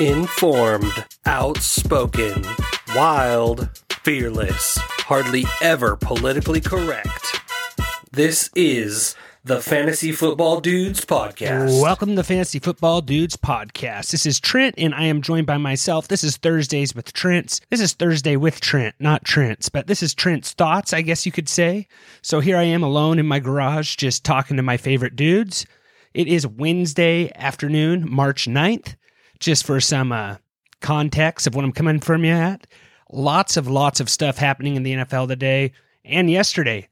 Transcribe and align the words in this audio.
Informed, 0.00 1.04
outspoken, 1.26 2.42
wild, 2.96 3.68
fearless, 4.02 4.78
hardly 4.80 5.44
ever 5.60 5.94
politically 5.94 6.62
correct. 6.62 7.38
This 8.10 8.48
is 8.56 9.14
the 9.44 9.60
Fantasy 9.60 10.10
Football 10.12 10.62
Dudes 10.62 11.04
Podcast. 11.04 11.82
Welcome 11.82 12.08
to 12.08 12.14
the 12.14 12.24
Fantasy 12.24 12.58
Football 12.58 13.02
Dudes 13.02 13.36
podcast. 13.36 14.10
This 14.10 14.24
is 14.24 14.40
Trent, 14.40 14.74
and 14.78 14.94
I 14.94 15.04
am 15.04 15.20
joined 15.20 15.46
by 15.46 15.58
myself. 15.58 16.08
This 16.08 16.24
is 16.24 16.38
Thursdays 16.38 16.94
with 16.94 17.12
Trent. 17.12 17.60
This 17.68 17.82
is 17.82 17.92
Thursday 17.92 18.36
with 18.36 18.62
Trent, 18.62 18.94
not 19.00 19.26
Trent's, 19.26 19.68
but 19.68 19.86
this 19.86 20.02
is 20.02 20.14
Trent's 20.14 20.52
thoughts, 20.52 20.94
I 20.94 21.02
guess 21.02 21.26
you 21.26 21.32
could 21.32 21.48
say. 21.50 21.86
So 22.22 22.40
here 22.40 22.56
I 22.56 22.62
am 22.62 22.82
alone 22.82 23.18
in 23.18 23.26
my 23.26 23.38
garage, 23.38 23.96
just 23.96 24.24
talking 24.24 24.56
to 24.56 24.62
my 24.62 24.78
favorite 24.78 25.14
dudes. 25.14 25.66
It 26.14 26.26
is 26.26 26.46
Wednesday 26.46 27.30
afternoon, 27.34 28.10
March 28.10 28.46
9th. 28.46 28.94
Just 29.40 29.66
for 29.66 29.80
some 29.80 30.12
uh, 30.12 30.36
context 30.80 31.46
of 31.46 31.54
what 31.54 31.64
I'm 31.64 31.72
coming 31.72 32.00
from 32.00 32.24
you 32.24 32.32
at, 32.32 32.66
lots 33.10 33.56
of 33.56 33.66
lots 33.68 33.98
of 34.00 34.08
stuff 34.08 34.38
happening 34.38 34.76
in 34.76 34.82
the 34.82 34.92
NFL 34.92 35.28
today 35.28 35.72
and 36.04 36.30
yesterday 36.30 36.88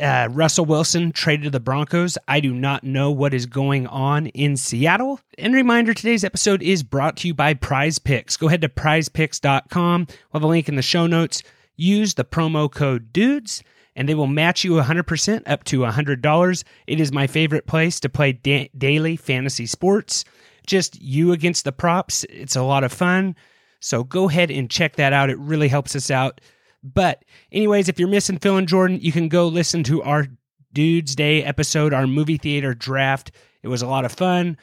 uh, 0.00 0.28
Russell 0.30 0.64
Wilson 0.64 1.12
traded 1.12 1.44
to 1.44 1.50
the 1.50 1.60
Broncos. 1.60 2.16
I 2.28 2.40
do 2.40 2.52
not 2.52 2.84
know 2.84 3.10
what 3.10 3.34
is 3.34 3.46
going 3.46 3.86
on 3.86 4.28
in 4.28 4.56
Seattle. 4.56 5.20
And 5.38 5.54
reminder 5.54 5.94
today's 5.94 6.24
episode 6.24 6.62
is 6.62 6.82
brought 6.82 7.16
to 7.18 7.28
you 7.28 7.34
by 7.34 7.54
Prize 7.54 7.98
Picks. 7.98 8.36
Go 8.36 8.46
ahead 8.46 8.62
to 8.62 8.68
prizepicks.com. 8.68 10.06
We'll 10.08 10.40
have 10.40 10.42
a 10.42 10.46
link 10.46 10.68
in 10.68 10.76
the 10.76 10.82
show 10.82 11.06
notes. 11.06 11.42
Use 11.76 12.14
the 12.14 12.24
promo 12.24 12.70
code 12.70 13.12
DUDES 13.12 13.62
and 13.94 14.08
they 14.08 14.14
will 14.14 14.26
match 14.26 14.62
you 14.62 14.72
100% 14.72 15.42
up 15.46 15.64
to 15.64 15.80
$100. 15.80 16.64
It 16.86 17.00
is 17.00 17.12
my 17.12 17.26
favorite 17.26 17.66
place 17.66 17.98
to 18.00 18.08
play 18.08 18.32
da- 18.32 18.70
daily 18.76 19.16
fantasy 19.16 19.66
sports. 19.66 20.24
Just 20.66 21.00
you 21.00 21.32
against 21.32 21.64
the 21.64 21.72
props. 21.72 22.24
It's 22.24 22.56
a 22.56 22.62
lot 22.62 22.84
of 22.84 22.92
fun. 22.92 23.36
So 23.80 24.04
go 24.04 24.28
ahead 24.28 24.50
and 24.50 24.70
check 24.70 24.96
that 24.96 25.12
out. 25.12 25.30
It 25.30 25.38
really 25.38 25.68
helps 25.68 25.94
us 25.94 26.10
out. 26.10 26.40
But, 26.82 27.24
anyways, 27.50 27.88
if 27.88 27.98
you're 27.98 28.08
missing 28.08 28.38
Phil 28.38 28.56
and 28.56 28.68
Jordan, 28.68 28.98
you 29.00 29.12
can 29.12 29.28
go 29.28 29.48
listen 29.48 29.82
to 29.84 30.02
our 30.02 30.26
Dudes 30.72 31.16
Day 31.16 31.42
episode, 31.42 31.92
our 31.92 32.06
movie 32.06 32.36
theater 32.36 32.74
draft. 32.74 33.32
It 33.62 33.68
was 33.68 33.82
a 33.82 33.86
lot 33.86 34.04
of 34.04 34.12
fun. 34.12 34.56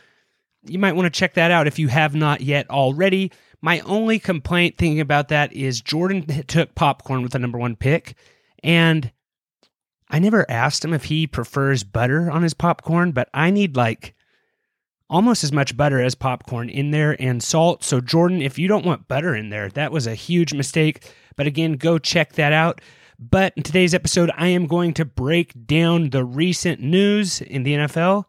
You 0.66 0.80
might 0.80 0.96
want 0.96 1.06
to 1.06 1.20
check 1.20 1.34
that 1.34 1.52
out 1.52 1.68
if 1.68 1.80
you 1.80 1.90
have 1.90 2.16
not 2.16 2.42
yet 2.42 2.70
already. 2.70 3.32
My 3.62 3.80
only 3.82 4.20
complaint 4.20 4.78
thinking 4.78 5.00
about 5.00 5.30
that 5.30 5.54
is 5.54 5.82
Jordan 5.82 6.26
took 6.48 6.76
popcorn 6.76 7.24
with 7.24 7.32
the 7.32 7.40
number 7.40 7.58
one 7.58 7.76
pick, 7.76 8.16
and 8.64 9.12
I 10.10 10.20
never 10.20 10.50
asked 10.50 10.86
him 10.86 10.94
if 10.94 11.06
he 11.06 11.28
prefers 11.28 11.84
butter 11.84 12.30
on 12.30 12.44
his 12.44 12.54
popcorn, 12.54 13.12
but 13.12 13.30
I 13.34 13.50
need 13.50 13.76
like 13.76 14.14
almost 15.10 15.44
as 15.44 15.52
much 15.52 15.78
butter 15.78 16.02
as 16.02 16.16
popcorn 16.16 16.70
in 16.70 16.92
there 16.92 17.16
and 17.22 17.42
salt. 17.44 17.84
So, 17.84 18.02
Jordan, 18.02 18.42
if 18.42 18.58
you 18.58 18.68
don't 18.68 18.86
want 18.86 19.08
butter 19.08 19.36
in 19.36 19.50
there, 19.50 19.70
that 19.70 19.92
was 19.92 20.08
a 20.08 20.16
huge 20.16 20.54
mistake. 20.54 21.12
But 21.36 21.48
again, 21.48 21.74
go 21.74 21.98
check 21.98 22.34
that 22.34 22.54
out. 22.54 22.82
But 23.20 23.54
in 23.56 23.64
today's 23.64 23.94
episode, 23.94 24.32
I 24.36 24.48
am 24.48 24.68
going 24.68 24.94
to 24.96 25.06
break 25.06 25.54
down 25.66 26.10
the 26.10 26.26
recent 26.26 26.82
news 26.82 27.42
in 27.42 27.64
the 27.64 27.74
NFL. 27.74 28.26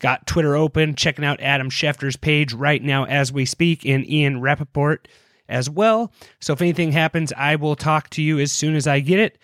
Got 0.00 0.26
Twitter 0.26 0.56
open, 0.56 0.96
checking 0.96 1.24
out 1.24 1.40
Adam 1.40 1.70
Schefter's 1.70 2.16
page 2.16 2.52
right 2.52 2.82
now 2.82 3.06
as 3.06 3.32
we 3.32 3.46
speak, 3.46 3.86
and 3.86 4.08
Ian 4.08 4.40
Rapoport 4.40 5.08
as 5.48 5.70
well. 5.70 6.12
So 6.40 6.52
if 6.52 6.60
anything 6.60 6.92
happens, 6.92 7.32
I 7.36 7.56
will 7.56 7.76
talk 7.76 8.10
to 8.10 8.22
you 8.22 8.38
as 8.38 8.52
soon 8.52 8.74
as 8.76 8.86
I 8.86 9.00
get 9.00 9.20
it. 9.20 9.38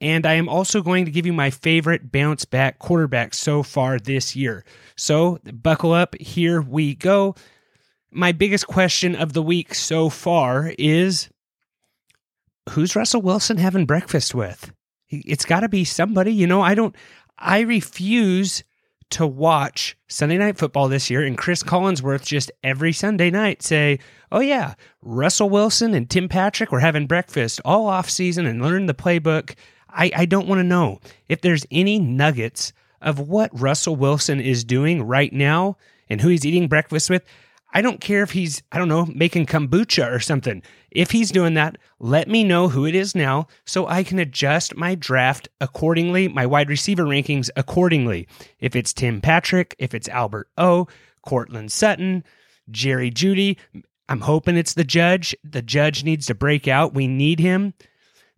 And 0.00 0.26
I 0.26 0.34
am 0.34 0.48
also 0.48 0.80
going 0.80 1.04
to 1.06 1.10
give 1.10 1.26
you 1.26 1.32
my 1.32 1.50
favorite 1.50 2.12
bounce 2.12 2.44
back 2.44 2.78
quarterback 2.78 3.34
so 3.34 3.62
far 3.62 3.98
this 3.98 4.36
year. 4.36 4.64
So 4.96 5.38
buckle 5.52 5.92
up, 5.92 6.14
here 6.20 6.60
we 6.60 6.94
go. 6.94 7.34
My 8.10 8.32
biggest 8.32 8.66
question 8.66 9.16
of 9.16 9.32
the 9.32 9.42
week 9.42 9.74
so 9.74 10.08
far 10.08 10.72
is 10.78 11.28
who's 12.70 12.94
Russell 12.94 13.22
Wilson 13.22 13.56
having 13.56 13.86
breakfast 13.86 14.34
with? 14.34 14.72
It's 15.08 15.44
got 15.44 15.60
to 15.60 15.68
be 15.68 15.84
somebody. 15.84 16.32
You 16.32 16.46
know, 16.46 16.62
I 16.62 16.74
don't, 16.74 16.94
I 17.38 17.60
refuse 17.60 18.62
to 19.10 19.26
watch 19.26 19.96
Sunday 20.08 20.36
Night 20.36 20.58
Football 20.58 20.88
this 20.88 21.08
year 21.08 21.24
and 21.24 21.38
Chris 21.38 21.62
Collinsworth 21.62 22.24
just 22.24 22.52
every 22.62 22.92
Sunday 22.92 23.30
night 23.30 23.62
say, 23.62 23.98
oh, 24.30 24.40
yeah, 24.40 24.74
Russell 25.00 25.48
Wilson 25.48 25.94
and 25.94 26.08
Tim 26.10 26.28
Patrick 26.28 26.70
were 26.70 26.80
having 26.80 27.06
breakfast 27.06 27.60
all 27.64 27.86
off 27.86 28.10
season 28.10 28.44
and 28.46 28.62
learning 28.62 28.86
the 28.86 28.94
playbook. 28.94 29.54
I, 29.90 30.10
I 30.14 30.24
don't 30.26 30.48
want 30.48 30.58
to 30.60 30.64
know 30.64 31.00
if 31.28 31.40
there's 31.40 31.66
any 31.70 31.98
nuggets 31.98 32.72
of 33.00 33.20
what 33.20 33.58
Russell 33.58 33.96
Wilson 33.96 34.40
is 34.40 34.64
doing 34.64 35.02
right 35.02 35.32
now 35.32 35.76
and 36.08 36.20
who 36.20 36.28
he's 36.28 36.46
eating 36.46 36.68
breakfast 36.68 37.10
with. 37.10 37.24
I 37.72 37.82
don't 37.82 38.00
care 38.00 38.22
if 38.22 38.30
he's, 38.30 38.62
I 38.72 38.78
don't 38.78 38.88
know, 38.88 39.06
making 39.06 39.46
kombucha 39.46 40.10
or 40.10 40.20
something. 40.20 40.62
If 40.90 41.10
he's 41.10 41.30
doing 41.30 41.54
that, 41.54 41.76
let 41.98 42.26
me 42.26 42.42
know 42.42 42.68
who 42.68 42.86
it 42.86 42.94
is 42.94 43.14
now 43.14 43.46
so 43.66 43.86
I 43.86 44.04
can 44.04 44.18
adjust 44.18 44.74
my 44.74 44.94
draft 44.94 45.48
accordingly, 45.60 46.28
my 46.28 46.46
wide 46.46 46.70
receiver 46.70 47.04
rankings 47.04 47.50
accordingly. 47.56 48.26
If 48.58 48.74
it's 48.74 48.94
Tim 48.94 49.20
Patrick, 49.20 49.76
if 49.78 49.94
it's 49.94 50.08
Albert 50.08 50.48
O, 50.56 50.88
Courtland 51.22 51.70
Sutton, 51.70 52.24
Jerry 52.70 53.10
Jeudy, 53.10 53.58
I'm 54.08 54.22
hoping 54.22 54.56
it's 54.56 54.74
the 54.74 54.84
judge. 54.84 55.36
The 55.44 55.62
judge 55.62 56.04
needs 56.04 56.26
to 56.26 56.34
break 56.34 56.66
out. 56.66 56.94
We 56.94 57.06
need 57.06 57.38
him. 57.38 57.74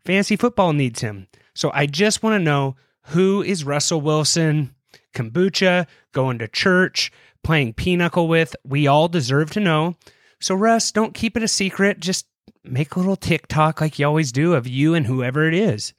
Fantasy 0.04 0.34
football 0.34 0.72
needs 0.72 1.00
him. 1.00 1.28
So 1.60 1.70
I 1.74 1.84
just 1.84 2.22
want 2.22 2.40
to 2.40 2.42
know 2.42 2.76
who 3.08 3.42
is 3.42 3.64
Russell 3.64 4.00
Wilson, 4.00 4.74
kombucha, 5.12 5.86
going 6.12 6.38
to 6.38 6.48
church, 6.48 7.12
playing 7.44 7.74
pinochle 7.74 8.28
with. 8.28 8.56
We 8.64 8.86
all 8.86 9.08
deserve 9.08 9.50
to 9.50 9.60
know. 9.60 9.96
So, 10.40 10.54
Russ, 10.54 10.90
don't 10.90 11.12
keep 11.12 11.36
it 11.36 11.42
a 11.42 11.48
secret. 11.48 12.00
Just 12.00 12.24
make 12.64 12.96
a 12.96 12.98
little 12.98 13.14
TikTok 13.14 13.78
like 13.78 13.98
you 13.98 14.06
always 14.06 14.32
do 14.32 14.54
of 14.54 14.66
you 14.66 14.94
and 14.94 15.06
whoever 15.06 15.46
it 15.46 15.52
is. 15.52 15.92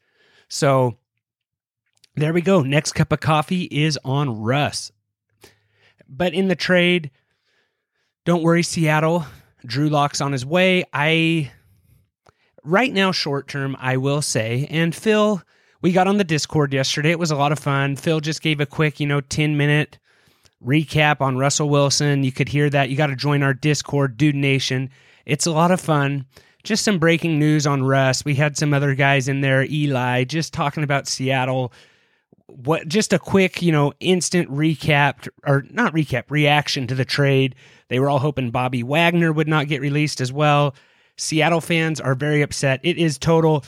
So, 0.48 0.98
there 2.16 2.34
we 2.34 2.42
go. 2.42 2.64
Next 2.64 2.94
cup 2.94 3.12
of 3.12 3.20
coffee 3.20 3.66
is 3.66 4.00
on 4.04 4.42
Russ. 4.42 4.92
But 6.10 6.34
in 6.34 6.48
the 6.48 6.56
trade, 6.56 7.12
don't 8.26 8.42
worry, 8.42 8.64
Seattle. 8.64 9.28
Drew 9.64 9.90
Lock's 9.90 10.22
on 10.22 10.32
his 10.32 10.44
way. 10.44 10.86
I, 10.92 11.52
right 12.64 12.94
now, 12.94 13.12
short 13.12 13.48
term, 13.48 13.76
I 13.80 13.98
will 13.98 14.22
say, 14.22 14.68
and 14.70 14.96
Phil, 14.96 15.42
we 15.82 15.92
got 15.92 16.08
on 16.08 16.18
the 16.18 16.24
Discord 16.24 16.74
yesterday. 16.74 17.12
It 17.12 17.20
was 17.20 17.32
a 17.32 17.36
lot 17.36 17.52
of 17.52 17.60
fun. 17.60 17.96
Phil 17.96 18.20
just 18.20 18.42
gave 18.42 18.60
a 18.60 18.66
quick, 18.66 19.00
you 19.00 19.08
know, 19.08 19.22
10 19.22 19.58
minute 19.58 19.98
recap 20.64 21.22
on 21.22 21.38
Russell 21.38 21.70
Wilson. 21.70 22.24
You 22.24 22.32
could 22.32 22.50
hear 22.50 22.70
that. 22.70 22.90
You 22.90 22.96
got 22.98 23.08
to 23.08 23.16
join 23.16 23.42
our 23.44 23.54
Discord, 23.54 24.18
Dude 24.18 24.36
Nation. 24.36 24.90
It's 25.26 25.46
a 25.46 25.52
lot 25.52 25.72
of 25.72 25.82
fun. 25.82 26.26
Just 26.64 26.84
some 26.84 27.00
breaking 27.00 27.40
news 27.40 27.66
on 27.66 27.84
Russ. 27.84 28.24
We 28.24 28.36
had 28.36 28.56
some 28.56 28.74
other 28.74 28.94
guys 28.94 29.28
in 29.28 29.42
there, 29.42 29.64
Eli, 29.64 30.26
just 30.26 30.54
talking 30.54 30.84
about 30.84 31.08
Seattle. 31.08 31.74
What 32.46 32.88
just 32.88 33.14
a 33.14 33.20
quick, 33.20 33.62
you 33.62 33.72
know, 33.72 33.94
instant 34.00 34.52
recap 34.52 35.28
or 35.44 35.66
not 35.72 35.94
recap, 35.94 36.26
reaction 36.30 36.86
to 36.88 36.96
the 36.96 37.06
trade. 37.06 37.56
They 37.88 38.00
were 38.00 38.10
all 38.10 38.20
hoping 38.20 38.52
Bobby 38.52 38.84
Wagner 38.84 39.32
would 39.32 39.48
not 39.48 39.68
get 39.68 39.82
released 39.82 40.22
as 40.22 40.32
well. 40.32 40.76
Seattle 41.18 41.62
fans 41.62 42.00
are 42.00 42.16
very 42.16 42.42
upset. 42.42 42.80
It 42.84 42.98
is 42.98 43.18
total 43.18 43.64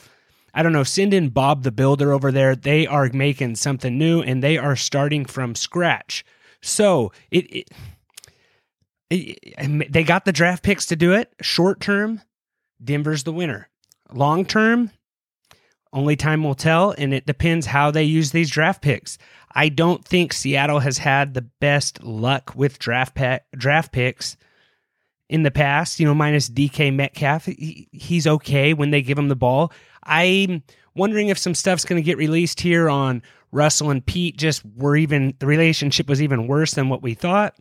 I 0.54 0.62
don't 0.62 0.74
know, 0.74 0.84
send 0.84 1.14
in 1.14 1.30
Bob 1.30 1.64
the 1.64 1.72
Builder 1.72 2.12
over 2.12 2.31
there. 2.31 2.56
They 2.56 2.86
are 2.86 3.09
making 3.12 3.56
something 3.56 3.98
new 3.98 4.22
and 4.22 4.44
they 4.44 4.58
are 4.58 4.76
starting 4.76 5.26
from 5.26 5.56
scratch. 5.56 6.24
So 6.62 7.12
it, 7.31 7.46
it, 7.52 7.70
it, 9.09 9.92
they 9.92 10.04
got 10.04 10.26
the 10.26 10.31
draft 10.31 10.64
picks 10.64 10.86
to 10.88 10.96
do 10.96 11.14
it. 11.14 11.34
Short 11.42 11.80
term, 11.80 12.22
Denver's 12.84 13.24
the 13.24 13.34
winner. 13.34 13.70
Long 14.12 14.46
term, 14.46 14.92
only 15.92 16.16
time 16.16 16.44
will 16.44 16.56
tell, 16.56 16.92
and 16.98 17.14
it 17.14 17.25
depends 17.25 17.66
how 17.66 17.90
they 17.90 18.04
use 18.04 18.31
these 18.31 18.50
draft 18.50 18.81
picks. 18.81 19.18
I 19.56 19.70
don't 19.70 20.06
think 20.06 20.34
Seattle 20.34 20.80
has 20.80 21.00
had 21.00 21.34
the 21.34 21.42
best 21.42 22.04
luck 22.04 22.54
with 22.56 22.80
draft 22.80 23.18
draft 23.56 23.92
picks 23.92 24.38
in 25.33 25.41
the 25.41 25.51
past. 25.51 26.00
You 26.00 26.06
know, 26.06 26.13
minus 26.13 26.47
DK 26.47 26.94
Metcalf, 26.94 27.45
he, 27.45 27.89
he's 27.91 28.27
okay 28.27 28.74
when 28.74 28.91
they 28.91 29.01
give 29.01 29.18
him 29.18 29.27
the 29.27 29.35
ball. 29.35 29.74
I'm 30.03 30.63
wondering 30.95 31.30
if 31.30 31.39
some 31.39 31.56
stuff's 31.56 31.85
going 31.85 32.01
to 32.01 32.06
get 32.06 32.18
released 32.18 32.59
here 32.59 32.88
on 32.88 33.24
Russell 33.51 33.89
and 33.89 34.06
Pete 34.06 34.38
just 34.38 34.63
were 34.75 34.95
even, 34.95 35.33
the 35.39 35.47
relationship 35.47 36.07
was 36.07 36.21
even 36.21 36.47
worse 36.47 36.75
than 36.75 36.88
what 36.88 37.01
we 37.01 37.15
thought. 37.15 37.57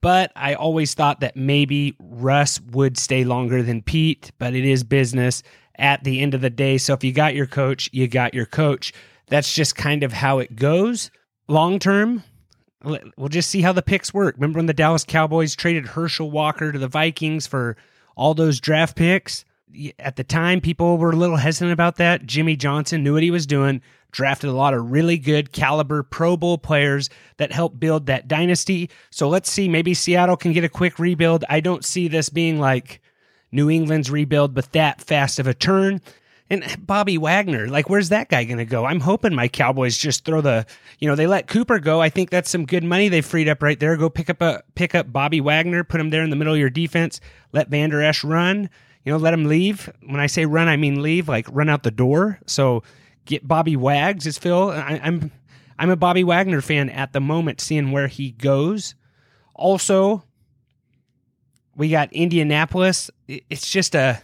But 0.00 0.30
I 0.36 0.54
always 0.54 0.94
thought 0.94 1.20
that 1.20 1.36
maybe 1.36 1.96
Russ 1.98 2.60
would 2.60 2.96
stay 2.96 3.24
longer 3.24 3.62
than 3.62 3.82
Pete, 3.82 4.30
but 4.38 4.54
it 4.54 4.64
is 4.64 4.84
business 4.84 5.42
at 5.78 6.04
the 6.04 6.20
end 6.20 6.34
of 6.34 6.40
the 6.40 6.50
day. 6.50 6.78
So 6.78 6.94
if 6.94 7.02
you 7.02 7.12
got 7.12 7.34
your 7.34 7.46
coach, 7.46 7.90
you 7.92 8.06
got 8.06 8.34
your 8.34 8.46
coach. 8.46 8.92
That's 9.26 9.52
just 9.52 9.74
kind 9.74 10.04
of 10.04 10.12
how 10.12 10.38
it 10.38 10.54
goes. 10.54 11.10
Long 11.48 11.78
term, 11.80 12.22
we'll 12.82 13.28
just 13.28 13.50
see 13.50 13.62
how 13.62 13.72
the 13.72 13.82
picks 13.82 14.14
work. 14.14 14.36
Remember 14.36 14.58
when 14.58 14.66
the 14.66 14.74
Dallas 14.74 15.04
Cowboys 15.04 15.54
traded 15.56 15.86
Herschel 15.86 16.30
Walker 16.30 16.72
to 16.72 16.78
the 16.78 16.88
Vikings 16.88 17.46
for 17.46 17.76
all 18.16 18.34
those 18.34 18.60
draft 18.60 18.96
picks? 18.96 19.44
at 19.98 20.16
the 20.16 20.24
time, 20.24 20.60
people 20.60 20.98
were 20.98 21.10
a 21.10 21.16
little 21.16 21.36
hesitant 21.36 21.72
about 21.72 21.96
that. 21.96 22.26
Jimmy 22.26 22.56
Johnson 22.56 23.02
knew 23.02 23.14
what 23.14 23.22
he 23.22 23.30
was 23.30 23.46
doing. 23.46 23.82
drafted 24.10 24.48
a 24.48 24.54
lot 24.54 24.72
of 24.72 24.90
really 24.90 25.18
good 25.18 25.52
caliber 25.52 26.02
Pro 26.02 26.36
Bowl 26.36 26.56
players 26.56 27.10
that 27.36 27.52
helped 27.52 27.78
build 27.78 28.06
that 28.06 28.26
dynasty. 28.26 28.88
So 29.10 29.28
let's 29.28 29.50
see, 29.50 29.68
maybe 29.68 29.92
Seattle 29.92 30.36
can 30.36 30.52
get 30.52 30.64
a 30.64 30.68
quick 30.68 30.98
rebuild. 30.98 31.44
I 31.48 31.60
don't 31.60 31.84
see 31.84 32.08
this 32.08 32.30
being 32.30 32.58
like 32.58 33.02
New 33.52 33.68
England's 33.70 34.10
rebuild, 34.10 34.54
but 34.54 34.72
that 34.72 35.02
fast 35.02 35.38
of 35.38 35.46
a 35.46 35.54
turn. 35.54 36.00
And 36.50 36.64
Bobby 36.86 37.18
Wagner, 37.18 37.68
like, 37.68 37.90
where's 37.90 38.08
that 38.08 38.30
guy 38.30 38.44
going 38.44 38.58
to 38.58 38.64
go? 38.64 38.86
I'm 38.86 39.00
hoping 39.00 39.34
my 39.34 39.48
Cowboys 39.48 39.98
just 39.98 40.24
throw 40.24 40.40
the, 40.40 40.64
you 40.98 41.06
know, 41.06 41.14
they 41.14 41.26
let 41.26 41.46
Cooper 41.46 41.78
go. 41.78 42.00
I 42.00 42.08
think 42.08 42.30
that's 42.30 42.48
some 42.48 42.64
good 42.64 42.84
money 42.84 43.10
they 43.10 43.20
freed 43.20 43.48
up 43.48 43.62
right 43.62 43.78
there. 43.78 43.96
Go 43.98 44.08
pick 44.08 44.30
up 44.30 44.40
a 44.40 44.62
pick 44.74 44.94
up 44.94 45.12
Bobby 45.12 45.42
Wagner, 45.42 45.84
put 45.84 46.00
him 46.00 46.08
there 46.08 46.22
in 46.22 46.30
the 46.30 46.36
middle 46.36 46.54
of 46.54 46.58
your 46.58 46.70
defense. 46.70 47.20
Let 47.52 47.68
Vander 47.68 48.02
Esch 48.02 48.24
run. 48.24 48.70
You 49.04 49.12
know, 49.12 49.18
let 49.18 49.34
him 49.34 49.44
leave. 49.44 49.90
When 50.06 50.20
I 50.20 50.26
say 50.26 50.46
run, 50.46 50.68
I 50.68 50.76
mean 50.76 51.02
leave, 51.02 51.28
like 51.28 51.46
run 51.50 51.68
out 51.68 51.82
the 51.82 51.90
door. 51.90 52.40
So 52.46 52.82
get 53.26 53.46
Bobby 53.46 53.76
Wags, 53.76 54.26
is 54.26 54.38
Phil. 54.38 54.70
I, 54.70 55.00
I'm 55.02 55.30
I'm 55.78 55.90
a 55.90 55.96
Bobby 55.96 56.24
Wagner 56.24 56.62
fan 56.62 56.88
at 56.88 57.12
the 57.12 57.20
moment, 57.20 57.60
seeing 57.60 57.92
where 57.92 58.08
he 58.08 58.32
goes. 58.32 58.94
Also, 59.54 60.24
we 61.76 61.90
got 61.90 62.12
Indianapolis. 62.12 63.10
It's 63.28 63.70
just 63.70 63.94
a 63.94 64.22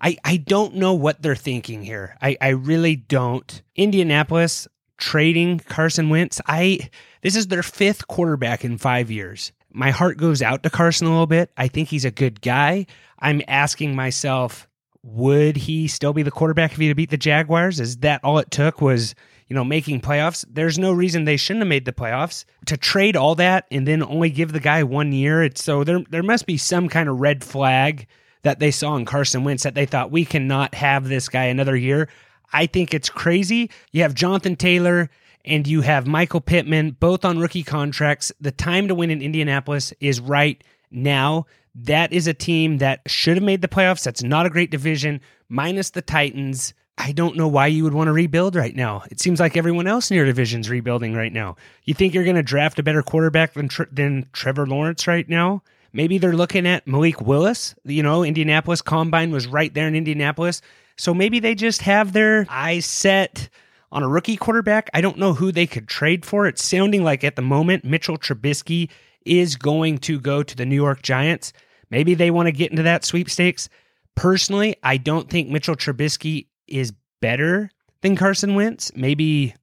I, 0.00 0.16
I 0.24 0.36
don't 0.38 0.76
know 0.76 0.94
what 0.94 1.22
they're 1.22 1.36
thinking 1.36 1.82
here. 1.82 2.16
I, 2.22 2.36
I 2.40 2.48
really 2.48 2.96
don't. 2.96 3.62
Indianapolis 3.76 4.66
trading 4.96 5.58
Carson 5.60 6.08
Wentz. 6.08 6.40
I 6.46 6.90
this 7.22 7.34
is 7.34 7.48
their 7.48 7.62
fifth 7.62 8.06
quarterback 8.06 8.64
in 8.64 8.78
five 8.78 9.10
years. 9.10 9.52
My 9.72 9.90
heart 9.90 10.16
goes 10.18 10.42
out 10.42 10.62
to 10.62 10.70
Carson 10.70 11.06
a 11.06 11.10
little 11.10 11.26
bit. 11.26 11.50
I 11.56 11.68
think 11.68 11.88
he's 11.88 12.04
a 12.04 12.10
good 12.10 12.40
guy. 12.40 12.86
I'm 13.18 13.42
asking 13.46 13.94
myself, 13.94 14.68
would 15.02 15.56
he 15.56 15.88
still 15.88 16.12
be 16.12 16.22
the 16.22 16.30
quarterback 16.30 16.72
if 16.72 16.78
he 16.78 16.88
had 16.88 16.96
beat 16.96 17.10
the 17.10 17.16
Jaguars? 17.16 17.80
Is 17.80 17.98
that 17.98 18.22
all 18.24 18.38
it 18.38 18.50
took 18.50 18.80
was, 18.80 19.14
you 19.48 19.54
know, 19.54 19.64
making 19.64 20.00
playoffs? 20.00 20.44
There's 20.48 20.78
no 20.78 20.92
reason 20.92 21.24
they 21.24 21.36
shouldn't 21.36 21.62
have 21.62 21.68
made 21.68 21.84
the 21.84 21.92
playoffs. 21.92 22.44
To 22.66 22.76
trade 22.76 23.16
all 23.16 23.34
that 23.36 23.66
and 23.70 23.86
then 23.86 24.02
only 24.02 24.30
give 24.30 24.52
the 24.52 24.60
guy 24.60 24.82
one 24.82 25.12
year, 25.12 25.42
it's 25.42 25.62
so 25.62 25.84
there 25.84 26.02
there 26.10 26.22
must 26.22 26.46
be 26.46 26.56
some 26.56 26.88
kind 26.88 27.08
of 27.08 27.20
red 27.20 27.44
flag 27.44 28.06
that 28.42 28.58
they 28.58 28.70
saw 28.70 28.96
in 28.96 29.04
Carson 29.04 29.44
Wentz 29.44 29.62
that 29.62 29.74
they 29.74 29.86
thought 29.86 30.10
we 30.10 30.24
cannot 30.24 30.74
have 30.74 31.08
this 31.08 31.28
guy 31.28 31.44
another 31.44 31.76
year. 31.76 32.08
I 32.52 32.66
think 32.66 32.94
it's 32.94 33.10
crazy. 33.10 33.70
You 33.92 34.02
have 34.02 34.14
Jonathan 34.14 34.56
Taylor 34.56 35.10
and 35.44 35.66
you 35.66 35.80
have 35.82 36.06
Michael 36.06 36.40
Pittman, 36.40 36.92
both 36.92 37.24
on 37.24 37.38
rookie 37.38 37.62
contracts. 37.62 38.32
The 38.40 38.50
time 38.50 38.88
to 38.88 38.94
win 38.94 39.10
in 39.10 39.22
Indianapolis 39.22 39.92
is 40.00 40.20
right 40.20 40.62
now. 40.90 41.46
That 41.74 42.12
is 42.12 42.26
a 42.26 42.34
team 42.34 42.78
that 42.78 43.00
should 43.06 43.36
have 43.36 43.44
made 43.44 43.62
the 43.62 43.68
playoffs. 43.68 44.04
That's 44.04 44.22
not 44.22 44.46
a 44.46 44.50
great 44.50 44.70
division, 44.70 45.20
minus 45.48 45.90
the 45.90 46.02
Titans. 46.02 46.74
I 46.98 47.12
don't 47.12 47.36
know 47.36 47.48
why 47.48 47.68
you 47.68 47.84
would 47.84 47.94
want 47.94 48.08
to 48.08 48.12
rebuild 48.12 48.56
right 48.56 48.76
now. 48.76 49.04
It 49.10 49.20
seems 49.20 49.40
like 49.40 49.56
everyone 49.56 49.86
else 49.86 50.10
in 50.10 50.16
your 50.16 50.26
division's 50.26 50.68
rebuilding 50.68 51.14
right 51.14 51.32
now. 51.32 51.56
You 51.84 51.94
think 51.94 52.12
you're 52.12 52.24
going 52.24 52.36
to 52.36 52.42
draft 52.42 52.78
a 52.78 52.82
better 52.82 53.02
quarterback 53.02 53.54
than, 53.54 53.70
than 53.90 54.28
Trevor 54.32 54.66
Lawrence 54.66 55.06
right 55.06 55.26
now? 55.26 55.62
Maybe 55.92 56.18
they're 56.18 56.32
looking 56.32 56.66
at 56.66 56.86
Malik 56.86 57.20
Willis. 57.20 57.74
You 57.84 58.02
know, 58.02 58.22
Indianapolis 58.22 58.82
Combine 58.82 59.30
was 59.30 59.46
right 59.46 59.72
there 59.72 59.88
in 59.88 59.94
Indianapolis. 59.94 60.62
So 60.96 61.14
maybe 61.14 61.40
they 61.40 61.54
just 61.54 61.82
have 61.82 62.12
their 62.12 62.46
eyes 62.48 62.86
set 62.86 63.48
on 63.92 64.02
a 64.02 64.08
rookie 64.08 64.36
quarterback. 64.36 64.90
I 64.94 65.00
don't 65.00 65.18
know 65.18 65.34
who 65.34 65.50
they 65.50 65.66
could 65.66 65.88
trade 65.88 66.24
for. 66.24 66.46
It's 66.46 66.62
sounding 66.62 67.02
like 67.02 67.24
at 67.24 67.36
the 67.36 67.42
moment 67.42 67.84
Mitchell 67.84 68.18
Trubisky 68.18 68.90
is 69.24 69.56
going 69.56 69.98
to 69.98 70.20
go 70.20 70.42
to 70.42 70.56
the 70.56 70.66
New 70.66 70.76
York 70.76 71.02
Giants. 71.02 71.52
Maybe 71.90 72.14
they 72.14 72.30
want 72.30 72.46
to 72.46 72.52
get 72.52 72.70
into 72.70 72.84
that 72.84 73.04
sweepstakes. 73.04 73.68
Personally, 74.14 74.76
I 74.82 74.96
don't 74.96 75.28
think 75.28 75.48
Mitchell 75.48 75.76
Trubisky 75.76 76.46
is 76.68 76.92
better 77.20 77.70
than 78.02 78.16
Carson 78.16 78.54
Wentz. 78.54 78.92
Maybe 78.94 79.54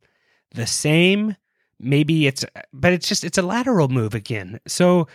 the 0.53 0.68
same. 0.68 1.35
Maybe 1.80 2.27
it's, 2.27 2.44
but 2.73 2.94
it's 2.94 3.07
just, 3.07 3.23
it's 3.23 3.38
a 3.38 3.44
lateral 3.44 3.88
move 3.88 4.13
again. 4.13 4.59
So 4.68 5.07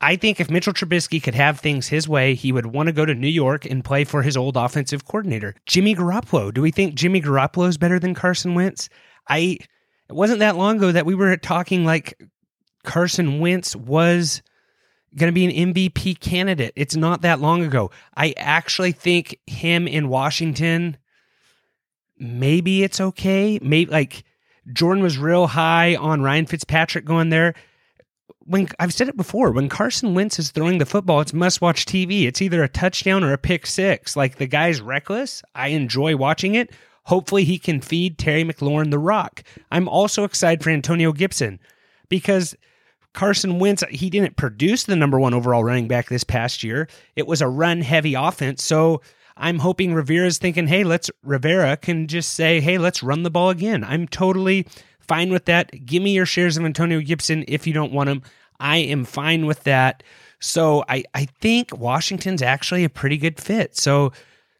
I 0.00 0.16
think 0.16 0.38
if 0.38 0.50
Mitchell 0.50 0.72
Trubisky 0.72 1.22
could 1.22 1.34
have 1.34 1.60
things 1.60 1.88
his 1.88 2.08
way, 2.08 2.34
he 2.34 2.52
would 2.52 2.66
want 2.66 2.88
to 2.88 2.92
go 2.92 3.06
to 3.06 3.14
New 3.14 3.28
York 3.28 3.64
and 3.64 3.84
play 3.84 4.04
for 4.04 4.22
his 4.22 4.36
old 4.36 4.56
offensive 4.56 5.04
coordinator, 5.06 5.54
Jimmy 5.66 5.94
Garoppolo. 5.94 6.52
Do 6.52 6.62
we 6.62 6.70
think 6.70 6.94
Jimmy 6.94 7.22
Garoppolo 7.22 7.68
is 7.68 7.78
better 7.78 7.98
than 7.98 8.14
Carson 8.14 8.54
Wentz? 8.54 8.88
I 9.28 9.58
it 10.08 10.12
wasn't 10.12 10.40
that 10.40 10.56
long 10.56 10.76
ago 10.76 10.92
that 10.92 11.06
we 11.06 11.14
were 11.14 11.36
talking 11.36 11.84
like 11.84 12.20
Carson 12.82 13.40
Wentz 13.40 13.74
was 13.74 14.42
going 15.16 15.32
to 15.32 15.34
be 15.34 15.46
an 15.46 15.72
MVP 15.72 16.20
candidate. 16.20 16.72
It's 16.76 16.96
not 16.96 17.22
that 17.22 17.40
long 17.40 17.64
ago. 17.64 17.90
I 18.16 18.34
actually 18.36 18.92
think 18.92 19.38
him 19.46 19.86
in 19.86 20.08
Washington 20.08 20.98
maybe 22.18 22.82
it's 22.82 23.00
okay. 23.00 23.58
Maybe 23.62 23.90
like 23.90 24.24
Jordan 24.72 25.02
was 25.02 25.18
real 25.18 25.46
high 25.46 25.96
on 25.96 26.22
Ryan 26.22 26.46
Fitzpatrick 26.46 27.04
going 27.04 27.30
there 27.30 27.54
when 28.46 28.68
I've 28.78 28.94
said 28.94 29.08
it 29.08 29.16
before, 29.16 29.50
when 29.50 29.68
Carson 29.68 30.14
Wentz 30.14 30.38
is 30.38 30.50
throwing 30.50 30.78
the 30.78 30.86
football, 30.86 31.20
it's 31.20 31.32
must 31.32 31.60
watch 31.60 31.86
TV. 31.86 32.26
It's 32.26 32.42
either 32.42 32.62
a 32.62 32.68
touchdown 32.68 33.24
or 33.24 33.32
a 33.32 33.38
pick 33.38 33.66
six. 33.66 34.16
Like 34.16 34.36
the 34.36 34.46
guy's 34.46 34.80
reckless. 34.80 35.42
I 35.54 35.68
enjoy 35.68 36.16
watching 36.16 36.54
it. 36.54 36.70
Hopefully, 37.04 37.44
he 37.44 37.58
can 37.58 37.80
feed 37.80 38.18
Terry 38.18 38.44
McLaurin 38.44 38.90
the 38.90 38.98
rock. 38.98 39.42
I'm 39.70 39.88
also 39.88 40.24
excited 40.24 40.62
for 40.62 40.70
Antonio 40.70 41.12
Gibson 41.12 41.60
because 42.08 42.56
Carson 43.12 43.58
Wentz, 43.58 43.84
he 43.90 44.10
didn't 44.10 44.36
produce 44.36 44.84
the 44.84 44.96
number 44.96 45.18
one 45.18 45.34
overall 45.34 45.64
running 45.64 45.88
back 45.88 46.08
this 46.08 46.24
past 46.24 46.62
year. 46.62 46.88
It 47.14 47.26
was 47.26 47.40
a 47.40 47.48
run 47.48 47.80
heavy 47.80 48.14
offense. 48.14 48.62
So 48.62 49.02
I'm 49.36 49.58
hoping 49.58 49.94
Rivera's 49.94 50.38
thinking, 50.38 50.66
hey, 50.66 50.84
let's, 50.84 51.10
Rivera 51.22 51.76
can 51.76 52.06
just 52.06 52.32
say, 52.32 52.60
hey, 52.60 52.78
let's 52.78 53.02
run 53.02 53.22
the 53.22 53.30
ball 53.30 53.50
again. 53.50 53.84
I'm 53.84 54.08
totally 54.08 54.66
Fine 55.08 55.30
with 55.32 55.46
that. 55.46 55.84
Give 55.84 56.02
me 56.02 56.12
your 56.14 56.26
shares 56.26 56.56
of 56.56 56.64
Antonio 56.64 57.00
Gibson 57.00 57.44
if 57.48 57.66
you 57.66 57.72
don't 57.72 57.92
want 57.92 58.08
him. 58.08 58.22
I 58.60 58.78
am 58.78 59.04
fine 59.04 59.46
with 59.46 59.64
that. 59.64 60.02
So 60.40 60.84
I, 60.88 61.04
I 61.14 61.26
think 61.26 61.76
Washington's 61.76 62.42
actually 62.42 62.84
a 62.84 62.88
pretty 62.90 63.16
good 63.16 63.40
fit. 63.40 63.76
So 63.76 64.12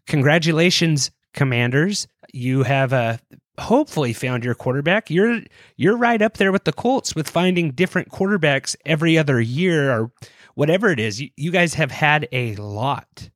congratulations, 0.07 1.11
Commanders. 1.33 2.07
You 2.33 2.63
have 2.63 2.93
uh, 2.93 3.19
hopefully 3.59 4.13
found 4.13 4.45
your 4.45 4.55
quarterback. 4.55 5.11
You're 5.11 5.41
you're 5.77 5.97
right 5.97 6.21
up 6.21 6.37
there 6.37 6.53
with 6.53 6.65
the 6.65 6.73
Colts 6.73 7.15
with 7.15 7.29
finding 7.29 7.71
different 7.71 8.09
quarterbacks 8.11 8.77
every 8.85 9.17
other 9.19 9.41
year 9.41 9.93
or 9.93 10.13
whatever 10.55 10.89
it 10.91 11.01
is. 11.01 11.21
You, 11.21 11.31
you 11.37 11.51
guys 11.51 11.75
have 11.75 11.91
had 11.91 12.29
a 12.33 12.57
lot. 12.57 13.31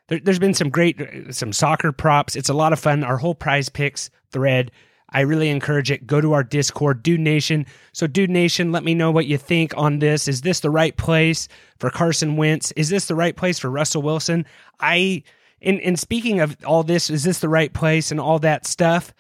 There, 0.09 0.21
has 0.27 0.39
been 0.39 0.55
some 0.55 0.71
great, 0.71 1.01
some 1.31 1.53
soccer 1.53 1.93
props. 1.93 2.37
It's 2.37 2.49
a 2.49 2.55
lot 2.55 2.73
of 2.73 2.79
fun. 2.79 3.05
Our 3.05 3.17
whole 3.17 3.35
prize 3.35 3.69
picks 3.69 4.11
thread. 4.33 4.71
I 5.11 5.21
really 5.21 5.49
encourage 5.49 5.91
it. 5.91 6.07
Go 6.07 6.21
to 6.21 6.33
our 6.33 6.43
Discord, 6.43 7.03
Dude 7.03 7.21
Nation. 7.21 7.67
So, 7.93 8.07
Dude 8.07 8.31
Nation, 8.31 8.73
let 8.73 8.83
me 8.83 8.95
know 8.95 9.13
what 9.13 9.27
you 9.27 9.39
think 9.39 9.73
on 9.77 10.01
this. 10.01 10.27
Is 10.27 10.41
this 10.41 10.61
the 10.61 10.71
right 10.71 10.97
place 10.97 11.47
for 11.79 11.89
Carson 11.89 12.37
Wentz? 12.37 12.73
Is 12.73 12.89
this 12.89 13.07
the 13.07 13.15
right 13.15 13.37
place 13.37 13.59
for 13.59 13.71
Russell 13.71 14.03
Wilson? 14.03 14.45
I, 14.81 15.23
in, 15.61 15.79
in 15.79 15.97
speaking 15.97 16.41
of 16.41 16.57
all 16.67 16.83
this, 16.83 17.11
is 17.11 17.23
this 17.23 17.39
the 17.39 17.49
right 17.49 17.73
place 17.73 18.11
and 18.11 18.21
all 18.21 18.41
that 18.41 18.67
stuff? 18.67 19.15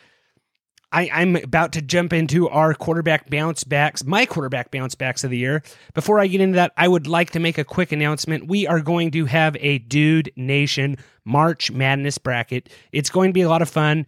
I, 0.94 1.10
I'm 1.12 1.34
about 1.34 1.72
to 1.72 1.82
jump 1.82 2.12
into 2.12 2.48
our 2.48 2.72
quarterback 2.72 3.28
bounce 3.28 3.64
backs, 3.64 4.04
my 4.04 4.26
quarterback 4.26 4.70
bounce 4.70 4.94
backs 4.94 5.24
of 5.24 5.30
the 5.30 5.36
year. 5.36 5.64
Before 5.92 6.20
I 6.20 6.28
get 6.28 6.40
into 6.40 6.54
that, 6.54 6.72
I 6.76 6.86
would 6.86 7.08
like 7.08 7.32
to 7.32 7.40
make 7.40 7.58
a 7.58 7.64
quick 7.64 7.90
announcement. 7.90 8.46
We 8.46 8.68
are 8.68 8.78
going 8.78 9.10
to 9.10 9.24
have 9.24 9.56
a 9.58 9.78
Dude 9.78 10.30
Nation 10.36 10.96
March 11.24 11.72
Madness 11.72 12.18
bracket. 12.18 12.70
It's 12.92 13.10
going 13.10 13.30
to 13.30 13.32
be 13.32 13.40
a 13.40 13.48
lot 13.48 13.60
of 13.60 13.68
fun. 13.68 14.06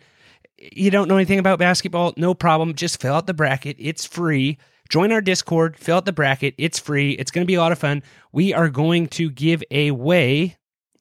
You 0.59 0.93
don't 0.93 1.09
know 1.09 1.17
anything 1.17 1.41
about 1.41 1.59
basketball? 1.59 2.15
No 2.17 2.35
problem. 2.35 2.73
Just 2.73 3.01
fill 3.01 3.15
out 3.15 3.27
the 3.27 3.35
bracket. 3.35 3.75
It's 3.81 4.07
free. 4.07 4.57
Join 4.89 5.11
our 5.11 5.21
Discord, 5.21 5.77
fill 5.77 5.97
out 5.97 6.05
the 6.05 6.13
bracket. 6.13 6.55
It's 6.57 6.79
free. 6.79 7.11
It's 7.13 7.33
going 7.33 7.45
to 7.45 7.51
be 7.51 7.57
a 7.57 7.61
lot 7.61 7.73
of 7.73 7.81
fun. 7.81 8.05
We 8.31 8.55
are 8.55 8.69
going 8.69 9.09
to 9.09 9.29
give 9.29 9.65
away, 9.73 10.57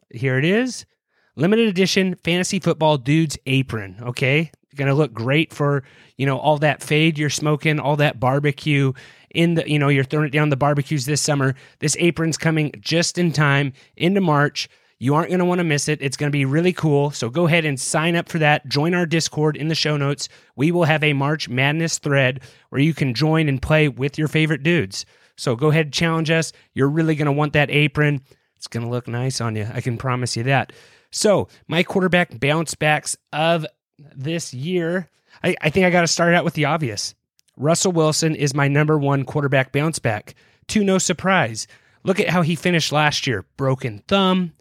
here 0.10 0.40
it 0.40 0.46
is, 0.46 0.88
limited 1.36 1.68
edition 1.68 2.16
fantasy 2.24 2.60
football 2.60 2.98
dudes 2.98 3.38
apron. 3.46 3.98
Okay 4.02 4.52
going 4.76 4.88
to 4.88 4.94
look 4.94 5.14
great 5.14 5.54
for 5.54 5.84
you 6.18 6.26
know 6.26 6.38
all 6.38 6.58
that 6.58 6.84
fade 6.84 7.18
you're 7.18 7.30
smoking 7.30 7.80
all 7.80 7.96
that 7.96 8.20
barbecue 8.20 8.92
in 9.34 9.56
the 9.56 9.70
you 9.70 9.80
know 9.80 9.90
you're 9.90 10.04
throwing 10.04 10.28
it 10.28 10.32
down 10.32 10.50
the 10.50 10.58
barbecues 10.58 11.06
this 11.06 11.22
summer 11.22 11.56
this 11.80 11.98
apron's 12.00 12.38
coming 12.38 12.72
just 12.80 13.18
in 13.18 13.32
time 13.32 13.74
into 13.98 14.22
march 14.22 14.70
You 15.00 15.14
aren't 15.16 15.28
going 15.28 15.40
to 15.40 15.46
want 15.46 15.60
to 15.60 15.66
miss 15.66 15.90
it. 15.90 16.02
It's 16.02 16.16
going 16.16 16.32
to 16.32 16.38
be 16.38 16.46
really 16.46 16.72
cool. 16.72 17.12
So 17.12 17.30
go 17.30 17.48
ahead 17.48 17.66
and 17.66 17.78
sign 17.78 18.16
up 18.16 18.30
for 18.30 18.40
that. 18.40 18.66
Join 18.70 18.94
our 18.94 19.06
Discord 19.06 19.58
in 19.58 19.68
the 19.68 19.76
show 19.76 19.98
notes. 19.98 20.30
We 20.56 20.72
will 20.72 20.86
have 20.86 21.04
a 21.04 21.12
March 21.12 21.50
Madness 21.50 22.00
thread 22.00 22.40
where 22.70 22.82
you 22.82 22.94
can 22.94 23.14
join 23.14 23.50
and 23.50 23.62
play 23.62 23.90
with 23.90 24.18
your 24.18 24.30
favorite 24.30 24.64
dudes. 24.64 25.06
So 25.36 25.56
go 25.58 25.68
ahead 25.68 25.92
challenge 25.92 26.32
us. 26.32 26.54
You're 26.74 26.90
really 26.90 27.16
going 27.16 27.26
to 27.26 27.32
want 27.34 27.52
that 27.54 27.70
apron. 27.70 28.22
It's 28.56 28.68
going 28.68 28.86
to 28.86 28.90
look 28.90 29.08
nice 29.08 29.42
on 29.42 29.58
you. 29.58 29.68
I 29.74 29.82
can 29.82 29.98
promise 29.98 30.38
you 30.38 30.44
that. 30.44 30.72
So, 31.12 31.48
my 31.68 31.84
quarterback 31.84 32.40
bounce 32.40 32.74
backs 32.74 33.16
of 33.32 33.66
this 33.98 34.54
year, 34.54 35.10
I, 35.44 35.56
I 35.62 35.70
think 35.70 35.86
I 35.86 35.90
got 35.90 36.02
to 36.02 36.08
start 36.08 36.34
out 36.34 36.46
with 36.46 36.54
the 36.54 36.66
obvious. 36.66 37.16
Russell 37.58 37.92
Wilson 37.92 38.36
is 38.36 38.54
my 38.54 38.68
number 38.68 38.98
one 38.98 39.24
quarterback 39.24 39.72
bounce 39.72 40.00
back. 40.00 40.36
To 40.70 40.84
no 40.84 40.98
surprise. 40.98 41.68
Look 42.04 42.20
at 42.20 42.30
how 42.30 42.42
he 42.42 42.56
finished 42.56 42.92
last 42.92 43.28
year 43.28 43.46
broken 43.58 44.00
thumb, 44.08 44.54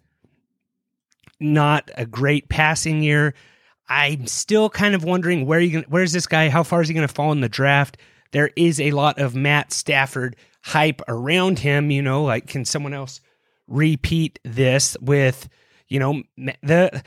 not 1.40 1.90
a 1.96 2.06
great 2.06 2.48
passing 2.48 3.02
year. 3.02 3.34
I'm 3.88 4.26
still 4.26 4.70
kind 4.70 4.94
of 4.94 5.04
wondering 5.04 5.46
where 5.46 5.60
you 5.60 5.72
gonna, 5.72 5.86
where's 5.88 6.12
this 6.12 6.26
guy? 6.26 6.48
How 6.48 6.62
far 6.62 6.80
is 6.80 6.88
he 6.88 6.94
going 6.94 7.06
to 7.06 7.12
fall 7.12 7.32
in 7.32 7.40
the 7.40 7.48
draft? 7.48 7.98
There 8.32 8.50
is 8.56 8.80
a 8.80 8.92
lot 8.92 9.18
of 9.18 9.34
Matt 9.34 9.72
Stafford 9.72 10.36
hype 10.62 11.02
around 11.06 11.58
him. 11.58 11.90
You 11.90 12.02
know, 12.02 12.24
like 12.24 12.46
can 12.46 12.64
someone 12.64 12.94
else 12.94 13.20
repeat 13.66 14.38
this 14.44 14.96
with, 15.00 15.48
you 15.88 15.98
know, 15.98 16.22
the 16.62 17.02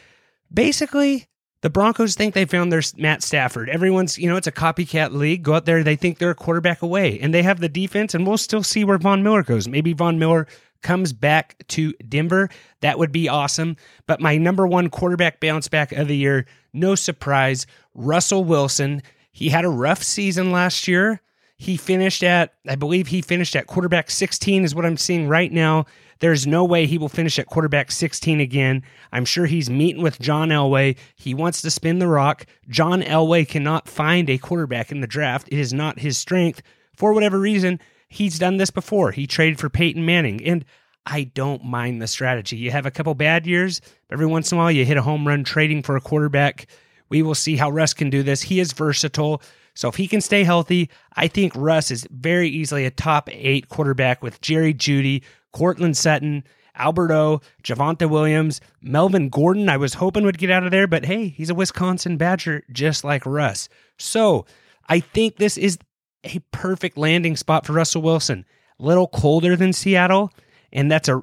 basically 0.53 1.27
the 1.62 1.70
Broncos 1.70 2.16
think 2.16 2.34
they 2.34 2.46
found 2.46 2.72
their 2.72 2.82
Matt 2.98 3.24
Stafford. 3.24 3.70
Everyone's, 3.70 4.18
you 4.18 4.30
know, 4.30 4.38
it's 4.38 4.48
a 4.48 4.52
copycat 4.52 5.12
league. 5.12 5.44
Go 5.44 5.56
out 5.56 5.66
there, 5.66 5.84
they 5.84 5.96
think 5.96 6.18
they're 6.18 6.32
a 6.32 6.36
quarterback 6.36 6.82
away, 6.82 7.20
and 7.20 7.34
they 7.34 7.44
have 7.44 7.60
the 7.60 7.70
defense, 7.70 8.14
and 8.14 8.28
we'll 8.28 8.38
still 8.38 8.64
see 8.64 8.84
where 8.84 8.98
Von 8.98 9.24
Miller 9.24 9.44
goes. 9.44 9.68
Maybe 9.68 9.94
Von 9.94 10.20
Miller 10.20 10.48
comes 10.82 11.14
back 11.14 11.56
to 11.70 11.94
Denver. 12.08 12.50
That 12.82 13.00
would 13.00 13.12
be 13.12 13.28
awesome. 13.28 13.78
But 14.06 14.22
my 14.22 14.38
number 14.38 14.68
one 14.68 14.90
quarterback 14.90 15.40
bounce 15.40 15.68
back 15.68 15.92
of 15.92 16.08
the 16.08 16.16
year, 16.16 16.46
no 16.74 16.96
surprise, 16.96 17.66
Russell 17.96 18.44
Wilson. 18.44 19.02
He 19.32 19.50
had 19.50 19.66
a 19.66 19.70
rough 19.70 20.04
season 20.04 20.52
last 20.52 20.88
year. 20.88 21.22
He 21.58 21.76
finished 21.76 22.24
at, 22.24 22.54
I 22.68 22.76
believe 22.76 23.08
he 23.08 23.22
finished 23.22 23.56
at 23.56 23.66
quarterback 23.66 24.12
16, 24.12 24.64
is 24.64 24.76
what 24.76 24.86
I'm 24.86 24.98
seeing 24.98 25.28
right 25.28 25.52
now. 25.52 25.86
There's 26.20 26.46
no 26.46 26.64
way 26.64 26.86
he 26.86 26.98
will 26.98 27.10
finish 27.10 27.40
at 27.40 27.48
quarterback 27.48 27.92
16 27.92 28.40
again. 28.40 28.84
I'm 29.12 29.26
sure 29.26 29.48
he's 29.48 29.70
meeting 29.70 30.04
with 30.04 30.20
John 30.20 30.50
Elway. 30.50 30.98
He 31.16 31.34
wants 31.34 31.62
to 31.64 31.72
spin 31.72 32.00
the 32.00 32.08
rock. 32.08 32.46
John 32.70 33.02
Elway 33.02 33.48
cannot 33.48 33.88
find 33.88 34.30
a 34.30 34.38
quarterback 34.38 34.92
in 34.92 35.02
the 35.02 35.08
draft. 35.08 35.48
It 35.52 35.60
is 35.60 35.74
not 35.74 36.00
his 36.00 36.18
strength. 36.18 36.62
For 36.96 37.14
whatever 37.14 37.40
reason, 37.40 37.80
he's 38.08 38.40
done 38.40 38.58
this 38.58 38.72
before. 38.72 39.12
He 39.12 39.26
traded 39.26 39.60
for 39.60 39.70
Peyton 39.70 40.06
Manning. 40.06 40.44
And 40.46 40.64
I 41.08 41.24
don't 41.24 41.64
mind 41.64 42.02
the 42.02 42.08
strategy. 42.08 42.58
You 42.58 42.70
have 42.72 42.86
a 42.86 42.92
couple 42.92 43.16
bad 43.16 43.48
years, 43.48 43.82
every 44.12 44.26
once 44.26 44.52
in 44.52 44.58
a 44.58 44.62
while 44.62 44.72
you 44.72 44.86
hit 44.86 44.98
a 44.98 45.02
home 45.02 45.28
run 45.28 45.44
trading 45.44 45.82
for 45.82 45.96
a 45.96 46.02
quarterback. 46.02 46.68
We 47.10 47.22
will 47.22 47.36
see 47.36 47.56
how 47.56 47.70
Russ 47.70 47.94
can 47.94 48.10
do 48.10 48.24
this. 48.24 48.42
He 48.42 48.60
is 48.60 48.74
versatile. 48.74 49.42
So 49.77 49.89
if 49.89 49.96
he 49.96 50.07
can 50.07 50.22
stay 50.22 50.43
healthy, 50.43 50.89
I 51.15 51.27
think 51.27 51.53
Russ 51.55 51.91
is 51.91 52.07
very 52.10 52.50
easily 52.50 52.86
a 52.86 52.89
top 52.89 53.29
eight 53.31 53.69
quarterback 53.69 54.24
with 54.24 54.41
Jerry 54.41 54.74
Jeudy, 54.74 55.22
Courtland 55.53 55.96
Sutton, 55.96 56.43
Albert 56.74 57.12
O, 57.12 57.41
Javonte 57.63 58.10
Williams, 58.10 58.60
Melvin 58.81 59.29
Gordon. 59.29 59.69
I 59.69 59.77
was 59.77 59.93
hoping 59.93 60.24
would 60.24 60.39
get 60.39 60.50
out 60.50 60.63
of 60.63 60.72
there, 60.72 60.88
but 60.88 61.05
hey, 61.05 61.27
he's 61.27 61.51
a 61.51 61.55
Wisconsin 61.55 62.17
Badger 62.17 62.63
just 62.72 63.03
like 63.03 63.24
Russ. 63.24 63.69
So 64.00 64.48
I 64.89 65.00
think 65.00 65.36
this 65.36 65.60
is 65.60 65.77
a 66.24 66.39
perfect 66.51 66.98
landing 66.98 67.36
spot 67.36 67.63
for 67.63 67.74
Russell 67.74 68.01
Wilson. 68.01 68.46
A 68.79 68.84
little 68.84 69.07
colder 69.07 69.55
than 69.55 69.74
Seattle, 69.74 70.34
and 70.74 70.91
that's 70.91 71.07
a 71.07 71.22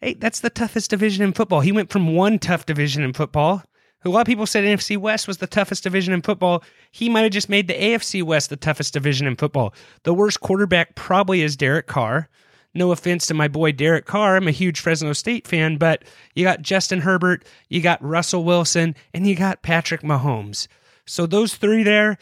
hey, 0.00 0.14
that's 0.14 0.40
the 0.40 0.48
toughest 0.48 0.88
division 0.88 1.22
in 1.24 1.34
football. 1.34 1.60
He 1.60 1.72
went 1.72 1.90
from 1.90 2.14
one 2.14 2.38
tough 2.38 2.64
division 2.64 3.02
in 3.02 3.12
football. 3.12 3.62
A 4.04 4.08
lot 4.08 4.22
of 4.22 4.26
people 4.26 4.46
said 4.46 4.64
NFC 4.64 4.96
West 4.96 5.28
was 5.28 5.38
the 5.38 5.46
toughest 5.46 5.84
division 5.84 6.12
in 6.12 6.22
football. 6.22 6.64
He 6.90 7.08
might 7.08 7.22
have 7.22 7.32
just 7.32 7.48
made 7.48 7.68
the 7.68 7.74
AFC 7.74 8.22
West 8.22 8.50
the 8.50 8.56
toughest 8.56 8.92
division 8.92 9.26
in 9.26 9.36
football. 9.36 9.74
The 10.02 10.14
worst 10.14 10.40
quarterback 10.40 10.94
probably 10.94 11.42
is 11.42 11.56
Derek 11.56 11.86
Carr. 11.86 12.28
No 12.74 12.90
offense 12.90 13.26
to 13.26 13.34
my 13.34 13.48
boy 13.48 13.72
Derek 13.72 14.06
Carr. 14.06 14.36
I'm 14.36 14.48
a 14.48 14.52
huge 14.52 14.80
Fresno 14.80 15.12
State 15.12 15.46
fan, 15.46 15.76
but 15.76 16.04
you 16.34 16.42
got 16.42 16.62
Justin 16.62 17.00
Herbert, 17.00 17.44
you 17.68 17.80
got 17.80 18.02
Russell 18.02 18.44
Wilson, 18.44 18.94
and 19.12 19.26
you 19.26 19.36
got 19.36 19.62
Patrick 19.62 20.02
Mahomes. 20.02 20.68
So 21.06 21.26
those 21.26 21.54
three 21.54 21.82
there, 21.82 22.16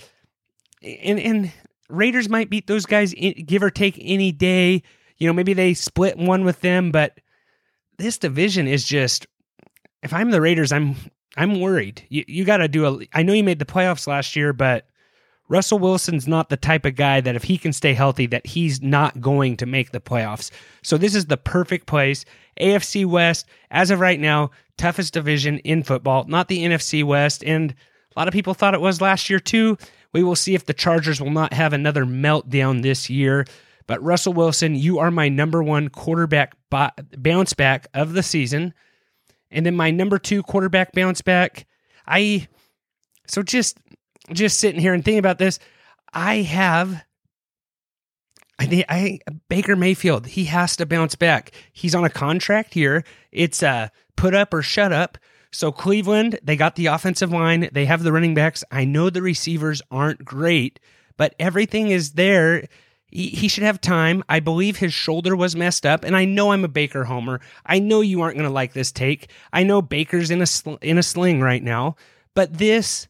and, 0.83 1.21
and 1.21 1.53
Raiders 1.89 2.29
might 2.29 2.51
beat 2.51 2.67
those 2.67 2.85
guys, 2.85 3.15
give 3.15 3.63
or 3.63 3.71
take, 3.71 3.97
any 4.01 4.33
day. 4.33 4.83
You 5.19 5.27
know, 5.27 5.33
maybe 5.33 5.53
they 5.53 5.75
split 5.75 6.17
one 6.17 6.45
with 6.45 6.61
them, 6.61 6.91
but 6.91 7.21
this 7.99 8.19
division 8.19 8.67
is 8.67 8.85
just. 8.85 9.27
If 10.03 10.15
I'm 10.15 10.31
the 10.31 10.41
Raiders, 10.41 10.73
I'm 10.73 10.97
I'm 11.37 11.61
worried. 11.61 12.05
You 12.09 12.25
you 12.27 12.45
got 12.45 12.59
to 12.59 12.69
do 12.69 12.87
a. 12.87 13.07
I 13.13 13.23
know 13.23 13.33
you 13.33 13.45
made 13.45 13.59
the 13.59 13.65
playoffs 13.65 14.07
last 14.07 14.35
year, 14.37 14.53
but 14.53 14.87
Russell 15.49 15.79
Wilson's 15.79 16.29
not 16.29 16.49
the 16.49 16.57
type 16.57 16.85
of 16.85 16.97
guy 16.97 17.21
that 17.21 17.35
if 17.37 17.43
he 17.45 17.59
can 17.59 17.73
stay 17.73 17.93
healthy 17.93 18.27
that 18.27 18.47
he's 18.47 18.81
not 18.83 19.21
going 19.21 19.57
to 19.59 19.67
make 19.67 19.91
the 19.91 20.01
playoffs. 20.01 20.51
So 20.83 20.97
this 20.97 21.15
is 21.15 21.27
the 21.27 21.37
perfect 21.37 21.87
place. 21.87 22.25
AFC 22.61 23.05
West 23.07 23.47
as 23.71 23.91
of 23.91 24.01
right 24.01 24.21
now, 24.21 24.51
toughest 24.77 25.13
division 25.13 25.59
in 25.59 25.83
football, 25.83 26.25
not 26.25 26.49
the 26.49 26.65
NFC 26.65 27.03
West 27.05 27.43
and 27.45 27.75
a 28.15 28.19
lot 28.19 28.29
of 28.29 28.35
people 28.35 28.55
thought 28.55 28.75
it 28.75 28.81
was 28.81 29.01
last 29.01 29.31
year 29.31 29.39
too. 29.39 29.79
We 30.13 30.23
will 30.23 30.37
see 30.37 30.55
if 30.55 30.67
the 30.67 30.75
Chargers 30.75 31.21
will 31.21 31.31
not 31.31 31.53
have 31.53 31.73
another 31.73 32.05
meltdown 32.05 32.83
this 32.83 33.09
year. 33.09 33.47
But 33.87 34.03
Russell 34.03 34.33
Wilson, 34.33 34.75
you 34.75 34.99
are 34.99 35.11
my 35.11 35.29
number 35.29 35.63
1 35.63 35.89
quarterback 35.91 36.55
bounce 36.71 37.55
back 37.55 37.87
of 37.95 38.13
the 38.13 38.23
season. 38.23 38.75
And 39.51 39.67
then 39.67 39.77
my 39.77 39.91
number 39.91 40.19
2 40.19 40.43
quarterback 40.43 40.93
bounce 40.93 41.23
back, 41.23 41.67
I 42.07 42.49
so 43.27 43.43
just 43.43 43.79
just 44.33 44.59
sitting 44.61 44.81
here 44.81 44.95
and 44.95 45.05
thinking 45.05 45.19
about 45.19 45.39
this, 45.39 45.59
I 46.13 46.37
have 46.37 47.05
I 48.59 48.67
think 48.67 48.85
I 48.89 49.21
Baker 49.49 49.77
Mayfield, 49.77 50.27
he 50.27 50.45
has 50.45 50.77
to 50.77 50.87
bounce 50.87 51.15
back. 51.15 51.53
He's 51.73 51.95
on 51.95 52.05
a 52.05 52.11
contract 52.11 52.75
here. 52.75 53.05
It's 53.33 53.63
uh 53.63 53.89
put 54.17 54.35
up 54.35 54.53
or 54.53 54.63
shut 54.63 54.93
up. 54.93 55.19
So 55.53 55.73
Cleveland, 55.73 56.39
they 56.43 56.57
got 56.57 56.77
the 56.77 56.87
offensive 56.87 57.33
line, 57.33 57.69
they 57.73 57.87
have 57.87 58.03
the 58.03 58.13
running 58.13 58.35
backs. 58.35 58.63
I 58.71 58.85
know 58.85 59.11
the 59.11 59.23
receivers 59.23 59.83
aren't 59.91 60.25
great, 60.25 60.79
but 61.17 61.35
everything 61.41 61.89
is 61.89 62.13
there. 62.13 62.69
He, 63.11 63.49
should 63.49 63.65
have 63.65 63.81
time. 63.81 64.23
I 64.29 64.41
believe 64.41 64.77
his 64.77 64.95
shoulder 64.95 65.35
was 65.35 65.57
messed 65.57 65.85
up, 65.85 66.05
and 66.05 66.17
I 66.17 66.25
know 66.25 66.53
I'm 66.53 66.65
a 66.65 66.69
Baker 66.69 67.05
homer. 67.05 67.41
I 67.67 67.81
know 67.81 68.03
you 68.03 68.21
aren't 68.21 68.37
going 68.37 68.49
to 68.49 68.53
like 68.53 68.73
this 68.73 68.93
take. 68.93 69.31
I 69.53 69.65
know 69.65 69.83
Baker's 69.83 70.31
in 70.31 70.41
a 70.41 70.47
sl- 70.47 70.77
in 70.81 70.97
a 70.97 71.03
sling 71.03 71.41
right 71.41 71.63
now, 71.63 71.97
but 72.35 72.59
this 72.59 73.09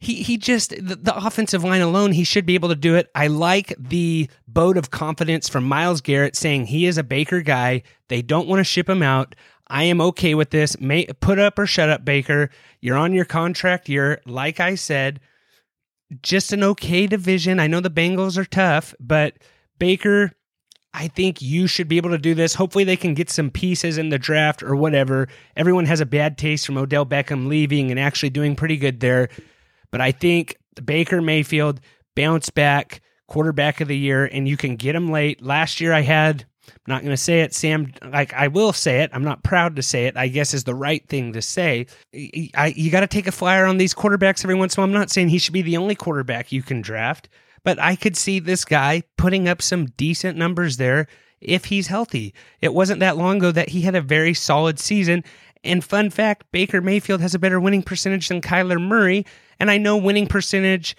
he 0.00 0.22
he 0.22 0.36
just 0.36 0.70
the, 0.70 0.96
the, 0.96 1.16
offensive 1.16 1.64
line 1.64 1.80
alone 1.80 2.12
he 2.12 2.22
should 2.22 2.46
be 2.46 2.54
able 2.54 2.68
to 2.68 2.76
do 2.76 2.94
it. 2.94 3.10
I 3.14 3.26
like 3.26 3.74
the 3.78 4.30
boat 4.46 4.76
of 4.76 4.90
confidence 4.90 5.48
from 5.48 5.64
Myles 5.64 6.00
Garrett 6.00 6.36
saying 6.36 6.66
he 6.66 6.86
is 6.86 6.98
a 6.98 7.02
Baker 7.02 7.40
guy. 7.42 7.82
They 8.08 8.22
don't 8.22 8.46
want 8.46 8.60
to 8.60 8.64
ship 8.64 8.88
him 8.88 9.02
out. 9.02 9.34
I 9.66 9.84
am 9.84 10.00
okay 10.00 10.34
with 10.34 10.50
this. 10.50 10.80
May, 10.80 11.06
put 11.06 11.38
up 11.38 11.58
or 11.58 11.66
shut 11.66 11.88
up, 11.88 12.04
Baker. 12.04 12.50
You're 12.80 12.96
on 12.96 13.12
your 13.12 13.24
contract 13.24 13.88
year. 13.88 14.20
Like 14.24 14.60
I 14.60 14.76
said, 14.76 15.20
just 16.22 16.52
an 16.52 16.62
okay 16.62 17.06
division. 17.06 17.60
I 17.60 17.66
know 17.66 17.80
the 17.80 17.90
Bengals 17.90 18.36
are 18.36 18.44
tough, 18.44 18.94
but 18.98 19.34
Baker, 19.78 20.32
I 20.94 21.08
think 21.08 21.42
you 21.42 21.66
should 21.66 21.88
be 21.88 21.98
able 21.98 22.10
to 22.10 22.18
do 22.18 22.34
this. 22.34 22.54
Hopefully, 22.54 22.84
they 22.84 22.96
can 22.96 23.14
get 23.14 23.30
some 23.30 23.50
pieces 23.50 23.98
in 23.98 24.08
the 24.08 24.18
draft 24.18 24.62
or 24.62 24.74
whatever. 24.74 25.28
Everyone 25.56 25.84
has 25.86 26.00
a 26.00 26.06
bad 26.06 26.38
taste 26.38 26.66
from 26.66 26.78
Odell 26.78 27.06
Beckham 27.06 27.48
leaving 27.48 27.90
and 27.90 28.00
actually 28.00 28.30
doing 28.30 28.56
pretty 28.56 28.76
good 28.76 29.00
there. 29.00 29.28
But 29.90 30.00
I 30.00 30.12
think 30.12 30.56
Baker 30.84 31.20
Mayfield 31.20 31.80
bounce 32.16 32.50
back 32.50 33.00
quarterback 33.26 33.80
of 33.80 33.88
the 33.88 33.96
year, 33.96 34.24
and 34.24 34.48
you 34.48 34.56
can 34.56 34.76
get 34.76 34.94
him 34.94 35.10
late. 35.10 35.42
Last 35.42 35.80
year, 35.80 35.92
I 35.92 36.00
had. 36.02 36.46
I'm 36.68 36.92
not 36.92 37.02
going 37.02 37.12
to 37.12 37.16
say 37.16 37.40
it, 37.40 37.54
Sam. 37.54 37.92
Like 38.02 38.32
I 38.34 38.48
will 38.48 38.72
say 38.72 39.02
it. 39.02 39.10
I'm 39.12 39.24
not 39.24 39.42
proud 39.42 39.76
to 39.76 39.82
say 39.82 40.06
it. 40.06 40.16
I 40.16 40.28
guess 40.28 40.54
is 40.54 40.64
the 40.64 40.74
right 40.74 41.06
thing 41.08 41.32
to 41.32 41.42
say. 41.42 41.86
I, 42.14 42.74
you 42.76 42.90
got 42.90 43.00
to 43.00 43.06
take 43.06 43.26
a 43.26 43.32
flyer 43.32 43.66
on 43.66 43.78
these 43.78 43.94
quarterbacks 43.94 44.44
every 44.44 44.54
once 44.54 44.76
in 44.76 44.80
a 44.80 44.82
while. 44.82 44.88
I'm 44.88 44.98
not 44.98 45.10
saying 45.10 45.28
he 45.28 45.38
should 45.38 45.54
be 45.54 45.62
the 45.62 45.76
only 45.76 45.94
quarterback 45.94 46.52
you 46.52 46.62
can 46.62 46.80
draft, 46.80 47.28
but 47.64 47.78
I 47.78 47.96
could 47.96 48.16
see 48.16 48.38
this 48.38 48.64
guy 48.64 49.02
putting 49.16 49.48
up 49.48 49.62
some 49.62 49.86
decent 49.86 50.38
numbers 50.38 50.76
there 50.76 51.06
if 51.40 51.66
he's 51.66 51.86
healthy. 51.86 52.34
It 52.60 52.74
wasn't 52.74 53.00
that 53.00 53.16
long 53.16 53.38
ago 53.38 53.52
that 53.52 53.70
he 53.70 53.82
had 53.82 53.94
a 53.94 54.00
very 54.00 54.34
solid 54.34 54.78
season. 54.78 55.24
And 55.64 55.84
fun 55.84 56.10
fact 56.10 56.46
Baker 56.52 56.80
Mayfield 56.80 57.20
has 57.20 57.34
a 57.34 57.38
better 57.38 57.60
winning 57.60 57.82
percentage 57.82 58.28
than 58.28 58.40
Kyler 58.40 58.80
Murray. 58.80 59.26
And 59.58 59.70
I 59.70 59.78
know 59.78 59.96
winning 59.96 60.26
percentage 60.26 60.96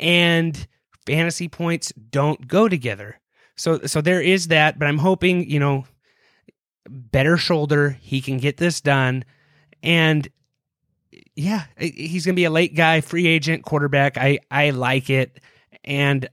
and 0.00 0.66
fantasy 1.06 1.48
points 1.48 1.92
don't 1.92 2.46
go 2.48 2.68
together. 2.68 3.18
So 3.56 3.80
so 3.86 4.00
there 4.00 4.20
is 4.20 4.48
that, 4.48 4.78
but 4.78 4.88
I'm 4.88 4.98
hoping, 4.98 5.48
you 5.48 5.58
know, 5.58 5.84
better 6.88 7.36
shoulder, 7.36 7.90
he 8.00 8.20
can 8.20 8.38
get 8.38 8.56
this 8.56 8.80
done. 8.80 9.24
And 9.82 10.28
yeah, 11.34 11.64
he's 11.78 12.24
going 12.24 12.34
to 12.34 12.40
be 12.40 12.44
a 12.44 12.50
late 12.50 12.74
guy, 12.74 13.00
free 13.00 13.26
agent 13.26 13.64
quarterback. 13.64 14.16
I 14.18 14.40
I 14.50 14.70
like 14.70 15.10
it. 15.10 15.40
And 15.84 16.28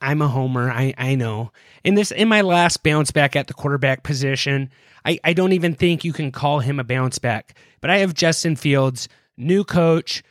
I'm 0.00 0.22
a 0.22 0.28
homer. 0.28 0.70
I, 0.70 0.94
I 0.96 1.14
know. 1.14 1.52
In 1.84 1.94
this, 1.94 2.10
in 2.10 2.28
my 2.28 2.40
last 2.40 2.82
bounce 2.82 3.10
back 3.10 3.36
at 3.36 3.48
the 3.48 3.54
quarterback 3.54 4.02
position, 4.02 4.70
I, 5.04 5.18
I 5.24 5.32
don't 5.32 5.52
even 5.52 5.74
think 5.74 6.04
you 6.04 6.12
can 6.12 6.32
call 6.32 6.60
him 6.60 6.80
a 6.80 6.84
bounce 6.84 7.18
back. 7.18 7.56
But 7.80 7.90
I 7.90 7.98
have 7.98 8.14
Justin 8.14 8.56
Fields, 8.56 9.08
new 9.36 9.62
coach, 9.62 10.22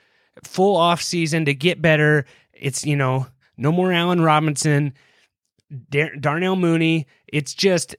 full 0.44 0.76
off 0.76 1.02
season 1.02 1.46
to 1.46 1.54
get 1.54 1.82
better. 1.82 2.26
It's 2.54 2.86
you 2.86 2.96
know 2.96 3.28
no 3.58 3.72
more 3.72 3.92
Allen 3.92 4.22
Robinson, 4.22 4.94
Dar- 5.90 6.16
Darnell 6.16 6.56
Mooney. 6.56 7.08
It's 7.28 7.54
just 7.54 7.96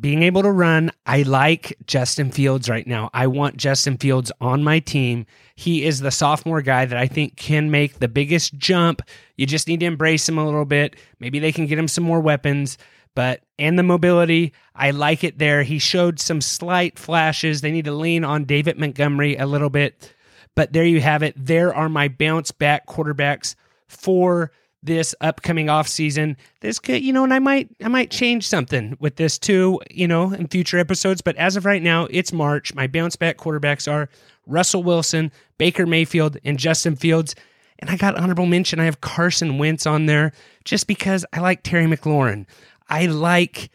being 0.00 0.22
able 0.22 0.42
to 0.42 0.50
run. 0.50 0.90
I 1.06 1.22
like 1.22 1.76
Justin 1.86 2.30
Fields 2.30 2.68
right 2.68 2.86
now. 2.86 3.10
I 3.12 3.26
want 3.26 3.56
Justin 3.56 3.96
Fields 3.96 4.32
on 4.40 4.64
my 4.64 4.78
team. 4.78 5.26
He 5.54 5.84
is 5.84 6.00
the 6.00 6.10
sophomore 6.10 6.62
guy 6.62 6.84
that 6.84 6.98
I 6.98 7.06
think 7.06 7.36
can 7.36 7.70
make 7.70 7.98
the 7.98 8.08
biggest 8.08 8.54
jump. 8.54 9.02
You 9.36 9.46
just 9.46 9.68
need 9.68 9.80
to 9.80 9.86
embrace 9.86 10.28
him 10.28 10.38
a 10.38 10.44
little 10.44 10.64
bit. 10.64 10.96
Maybe 11.20 11.38
they 11.38 11.52
can 11.52 11.66
get 11.66 11.78
him 11.78 11.88
some 11.88 12.04
more 12.04 12.20
weapons, 12.20 12.78
but 13.14 13.42
and 13.58 13.78
the 13.78 13.82
mobility, 13.82 14.52
I 14.74 14.90
like 14.90 15.22
it 15.22 15.38
there. 15.38 15.62
He 15.62 15.78
showed 15.78 16.18
some 16.18 16.40
slight 16.40 16.98
flashes. 16.98 17.60
They 17.60 17.70
need 17.70 17.84
to 17.84 17.92
lean 17.92 18.24
on 18.24 18.44
David 18.44 18.78
Montgomery 18.78 19.36
a 19.36 19.46
little 19.46 19.70
bit. 19.70 20.12
But 20.54 20.72
there 20.72 20.84
you 20.84 21.00
have 21.00 21.22
it. 21.22 21.34
There 21.36 21.74
are 21.74 21.88
my 21.88 22.08
bounce 22.08 22.50
back 22.50 22.86
quarterbacks 22.86 23.54
for 23.86 24.50
this 24.82 25.14
upcoming 25.20 25.68
off 25.68 25.86
season. 25.86 26.36
This 26.60 26.78
could, 26.78 27.02
you 27.02 27.12
know, 27.12 27.24
and 27.24 27.32
I 27.32 27.38
might 27.38 27.68
I 27.82 27.88
might 27.88 28.10
change 28.10 28.46
something 28.46 28.96
with 29.00 29.16
this 29.16 29.38
too, 29.38 29.80
you 29.90 30.08
know, 30.08 30.32
in 30.32 30.48
future 30.48 30.78
episodes. 30.78 31.20
But 31.20 31.36
as 31.36 31.56
of 31.56 31.64
right 31.64 31.82
now, 31.82 32.08
it's 32.10 32.32
March. 32.32 32.74
My 32.74 32.86
bounce 32.86 33.16
back 33.16 33.38
quarterbacks 33.38 33.90
are 33.90 34.08
Russell 34.46 34.82
Wilson, 34.82 35.30
Baker 35.58 35.86
Mayfield, 35.86 36.36
and 36.44 36.58
Justin 36.58 36.96
Fields. 36.96 37.34
And 37.78 37.90
I 37.90 37.96
got 37.96 38.16
honorable 38.16 38.46
mention. 38.46 38.80
I 38.80 38.84
have 38.84 39.00
Carson 39.00 39.58
Wentz 39.58 39.86
on 39.86 40.06
there 40.06 40.32
just 40.64 40.86
because 40.86 41.24
I 41.32 41.40
like 41.40 41.62
Terry 41.62 41.86
McLaurin. 41.86 42.46
I 42.88 43.06
like 43.06 43.70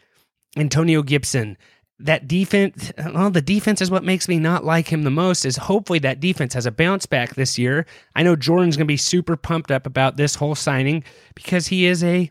Antonio 0.56 1.02
Gibson 1.02 1.56
that 2.00 2.28
defense 2.28 2.92
well 3.12 3.30
the 3.30 3.42
defense 3.42 3.80
is 3.80 3.90
what 3.90 4.04
makes 4.04 4.28
me 4.28 4.38
not 4.38 4.64
like 4.64 4.92
him 4.92 5.02
the 5.02 5.10
most 5.10 5.44
is 5.44 5.56
hopefully 5.56 5.98
that 5.98 6.20
defense 6.20 6.54
has 6.54 6.66
a 6.66 6.70
bounce 6.70 7.06
back 7.06 7.34
this 7.34 7.58
year. 7.58 7.86
I 8.14 8.22
know 8.22 8.36
jordan's 8.36 8.76
going 8.76 8.86
to 8.86 8.92
be 8.92 8.96
super 8.96 9.36
pumped 9.36 9.70
up 9.70 9.86
about 9.86 10.16
this 10.16 10.36
whole 10.36 10.54
signing 10.54 11.02
because 11.34 11.68
he 11.68 11.86
is 11.86 12.04
a 12.04 12.30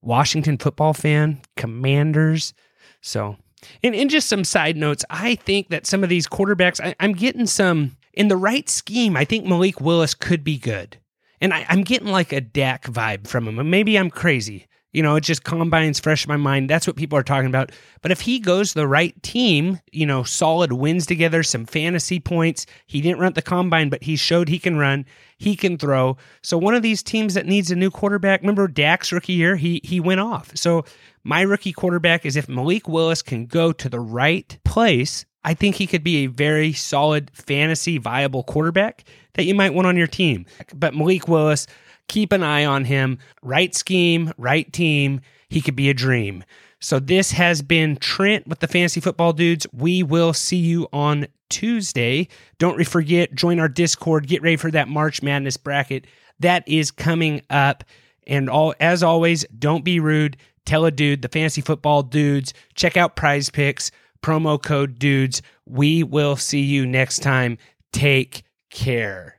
washington 0.00 0.58
football 0.58 0.94
fan 0.94 1.40
commanders. 1.56 2.54
So 3.00 3.36
and, 3.82 3.94
and 3.94 4.10
just 4.10 4.28
some 4.28 4.44
side 4.44 4.76
notes. 4.76 5.04
I 5.08 5.36
think 5.36 5.70
that 5.70 5.86
some 5.86 6.02
of 6.02 6.08
these 6.08 6.26
quarterbacks 6.26 6.80
I, 6.82 6.94
i'm 7.00 7.12
getting 7.12 7.46
some 7.46 7.96
in 8.14 8.28
the 8.28 8.36
right 8.36 8.68
scheme 8.68 9.16
i 9.16 9.24
think 9.24 9.44
malik 9.44 9.80
willis 9.80 10.14
could 10.14 10.44
be 10.44 10.58
good. 10.58 10.96
And 11.42 11.52
I, 11.52 11.66
i'm 11.68 11.82
getting 11.82 12.08
like 12.08 12.32
a 12.32 12.40
dak 12.40 12.84
vibe 12.84 13.26
from 13.26 13.48
him. 13.48 13.68
Maybe 13.68 13.98
i'm 13.98 14.10
crazy 14.10 14.66
you 14.94 15.02
know, 15.02 15.16
it 15.16 15.22
just 15.22 15.42
combines 15.42 15.98
fresh 15.98 16.24
in 16.24 16.28
my 16.28 16.36
mind. 16.36 16.70
That's 16.70 16.86
what 16.86 16.96
people 16.96 17.18
are 17.18 17.24
talking 17.24 17.48
about. 17.48 17.72
But 18.00 18.12
if 18.12 18.22
he 18.22 18.38
goes 18.38 18.72
the 18.72 18.86
right 18.86 19.20
team, 19.22 19.80
you 19.90 20.06
know, 20.06 20.22
solid 20.22 20.72
wins 20.72 21.04
together, 21.04 21.42
some 21.42 21.66
fantasy 21.66 22.20
points. 22.20 22.64
He 22.86 23.00
didn't 23.00 23.18
run 23.18 23.32
the 23.32 23.42
combine, 23.42 23.88
but 23.88 24.04
he 24.04 24.14
showed 24.14 24.48
he 24.48 24.60
can 24.60 24.78
run, 24.78 25.04
he 25.36 25.56
can 25.56 25.76
throw. 25.76 26.16
So 26.42 26.56
one 26.56 26.76
of 26.76 26.82
these 26.82 27.02
teams 27.02 27.34
that 27.34 27.44
needs 27.44 27.72
a 27.72 27.76
new 27.76 27.90
quarterback. 27.90 28.40
Remember 28.40 28.68
Dak's 28.68 29.12
rookie 29.12 29.32
year, 29.32 29.56
he 29.56 29.80
he 29.82 29.98
went 29.98 30.20
off. 30.20 30.56
So 30.56 30.84
my 31.24 31.42
rookie 31.42 31.72
quarterback 31.72 32.24
is 32.24 32.36
if 32.36 32.48
Malik 32.48 32.88
Willis 32.88 33.20
can 33.20 33.46
go 33.46 33.72
to 33.72 33.88
the 33.88 34.00
right 34.00 34.56
place, 34.64 35.26
I 35.42 35.54
think 35.54 35.74
he 35.74 35.88
could 35.88 36.04
be 36.04 36.18
a 36.18 36.26
very 36.26 36.72
solid 36.72 37.32
fantasy 37.34 37.98
viable 37.98 38.44
quarterback 38.44 39.04
that 39.34 39.44
you 39.44 39.54
might 39.56 39.74
want 39.74 39.88
on 39.88 39.96
your 39.96 40.06
team. 40.06 40.46
But 40.72 40.94
Malik 40.94 41.26
Willis 41.26 41.66
keep 42.08 42.32
an 42.32 42.42
eye 42.42 42.64
on 42.64 42.84
him. 42.84 43.18
Right 43.42 43.74
scheme, 43.74 44.32
right 44.38 44.70
team. 44.72 45.20
He 45.48 45.60
could 45.60 45.76
be 45.76 45.90
a 45.90 45.94
dream. 45.94 46.44
So 46.80 46.98
this 46.98 47.30
has 47.32 47.62
been 47.62 47.96
Trent 47.96 48.46
with 48.46 48.60
the 48.60 48.68
Fantasy 48.68 49.00
Football 49.00 49.32
Dudes. 49.32 49.66
We 49.72 50.02
will 50.02 50.34
see 50.34 50.58
you 50.58 50.86
on 50.92 51.26
Tuesday. 51.48 52.28
Don't 52.58 52.84
forget, 52.86 53.34
join 53.34 53.58
our 53.58 53.68
Discord. 53.68 54.26
Get 54.26 54.42
ready 54.42 54.56
for 54.56 54.70
that 54.70 54.88
March 54.88 55.22
Madness 55.22 55.56
bracket. 55.56 56.06
That 56.40 56.66
is 56.68 56.90
coming 56.90 57.42
up. 57.48 57.84
And 58.26 58.50
all 58.50 58.74
as 58.80 59.02
always, 59.02 59.44
don't 59.58 59.84
be 59.84 60.00
rude. 60.00 60.36
Tell 60.66 60.84
a 60.84 60.90
dude, 60.90 61.22
the 61.22 61.28
Fantasy 61.28 61.60
Football 61.60 62.02
Dudes. 62.02 62.54
Check 62.74 62.96
out 62.96 63.16
Prize 63.16 63.50
Picks, 63.50 63.90
promo 64.22 64.62
code 64.62 64.98
Dudes. 64.98 65.42
We 65.66 66.02
will 66.02 66.36
see 66.36 66.62
you 66.62 66.86
next 66.86 67.18
time. 67.20 67.58
Take 67.92 68.44
care. 68.70 69.38